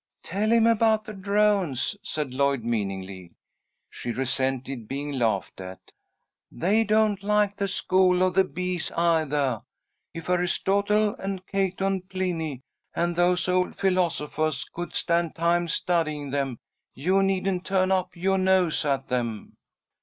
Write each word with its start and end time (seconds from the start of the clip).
"Tell 0.23 0.51
him 0.51 0.65
about 0.65 1.03
the 1.03 1.13
drones," 1.13 1.95
said 2.01 2.33
Lloyd, 2.33 2.63
meaningly. 2.63 3.35
She 3.87 4.11
resented 4.11 4.87
being 4.87 5.11
laughed 5.11 5.61
at. 5.61 5.91
"They 6.51 6.83
don't 6.83 7.21
like 7.21 7.55
the 7.55 7.67
school 7.67 8.23
of 8.23 8.33
the 8.33 8.43
bees 8.43 8.89
eithah. 8.97 9.61
If 10.11 10.27
Aristotle 10.27 11.13
and 11.19 11.45
Cato 11.45 11.85
and 11.85 12.09
Pliny 12.09 12.63
and 12.95 13.15
those 13.15 13.47
old 13.47 13.77
philosophahs 13.77 14.65
could 14.73 14.95
spend 14.95 15.35
time 15.35 15.67
studying 15.67 16.31
them, 16.31 16.57
you 16.95 17.21
needn't 17.21 17.65
tuh'n 17.67 17.91
up 17.91 18.15
yoah 18.17 18.37
nose 18.39 18.83
at 18.85 19.07
them!" 19.07 19.55